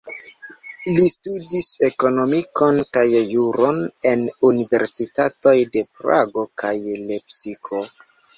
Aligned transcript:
Li 0.93 1.03
studis 1.15 1.67
ekonomikon 1.87 2.79
kaj 2.97 3.03
juron 3.33 3.77
en 4.13 4.25
universitatoj 4.49 5.55
de 5.77 5.85
Prago 6.01 6.47
kaj 6.65 6.75
Lepsiko. 7.13 7.85